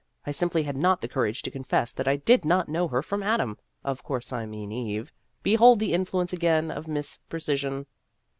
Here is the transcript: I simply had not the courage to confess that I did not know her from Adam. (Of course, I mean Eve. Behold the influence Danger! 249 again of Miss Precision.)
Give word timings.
I 0.25 0.31
simply 0.31 0.63
had 0.63 0.75
not 0.75 1.01
the 1.01 1.07
courage 1.07 1.43
to 1.43 1.51
confess 1.51 1.91
that 1.91 2.07
I 2.07 2.15
did 2.15 2.43
not 2.43 2.67
know 2.67 2.87
her 2.87 3.03
from 3.03 3.21
Adam. 3.21 3.59
(Of 3.83 4.01
course, 4.01 4.33
I 4.33 4.47
mean 4.47 4.71
Eve. 4.71 5.11
Behold 5.43 5.77
the 5.77 5.93
influence 5.93 6.31
Danger! 6.31 6.39
249 6.41 6.69
again 6.71 6.77
of 6.79 6.87
Miss 6.87 7.17
Precision.) 7.29 7.85